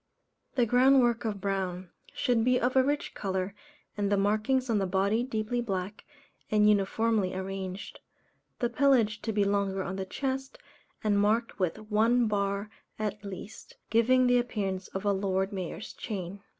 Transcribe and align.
The 0.55 0.65
ground 0.65 0.99
work 1.01 1.25
of 1.25 1.39
brown, 1.39 1.91
should 2.11 2.43
be 2.43 2.59
of 2.59 2.75
a 2.75 2.81
rich 2.83 3.13
colour, 3.13 3.53
and 3.95 4.11
the 4.11 4.17
markings 4.17 4.67
on 4.67 4.79
the 4.79 4.87
body 4.87 5.21
deeply 5.21 5.61
black, 5.61 6.05
and 6.49 6.67
uniformly 6.67 7.35
arranged. 7.35 7.99
The 8.57 8.69
pelage 8.71 9.21
to 9.21 9.31
be 9.31 9.43
longer 9.43 9.83
on 9.83 9.97
the 9.97 10.05
chest, 10.07 10.57
and 11.03 11.19
marked 11.19 11.59
with 11.59 11.77
one 11.91 12.25
bar 12.25 12.71
at 12.97 13.23
least, 13.23 13.75
giving 13.91 14.25
the 14.25 14.39
appearance 14.39 14.87
of 14.87 15.05
a 15.05 15.13
Lord 15.13 15.53
Mayor's 15.53 15.93
Chain. 15.93 16.41